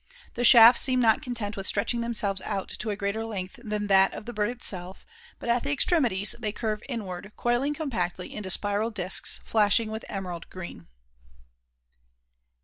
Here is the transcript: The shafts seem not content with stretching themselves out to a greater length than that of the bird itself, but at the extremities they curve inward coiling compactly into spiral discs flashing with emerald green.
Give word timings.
The 0.33 0.43
shafts 0.43 0.81
seem 0.81 0.99
not 0.99 1.21
content 1.21 1.55
with 1.55 1.67
stretching 1.67 2.01
themselves 2.01 2.41
out 2.41 2.69
to 2.69 2.89
a 2.89 2.95
greater 2.95 3.23
length 3.23 3.59
than 3.63 3.85
that 3.85 4.15
of 4.15 4.25
the 4.25 4.33
bird 4.33 4.49
itself, 4.49 5.05
but 5.37 5.47
at 5.47 5.61
the 5.61 5.71
extremities 5.71 6.33
they 6.39 6.51
curve 6.51 6.81
inward 6.89 7.31
coiling 7.37 7.75
compactly 7.75 8.33
into 8.33 8.49
spiral 8.49 8.89
discs 8.89 9.41
flashing 9.45 9.91
with 9.91 10.03
emerald 10.09 10.49
green. 10.49 10.87